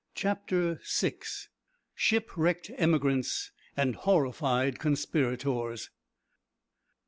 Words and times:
CHAPTER 0.15 0.79
SIX. 0.83 1.49
SHIPWRECKED 1.93 2.71
EMIGRANTS 2.79 3.51
AND 3.77 3.97
HORRIFIED 3.97 4.79
CONSPIRATORS. 4.79 5.91